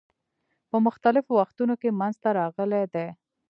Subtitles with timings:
[0.69, 3.07] په مختلفو وختونو کې منځته راغلي دي.